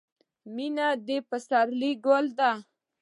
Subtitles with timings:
[0.55, 2.51] •مینه د پسرلي ګل دی.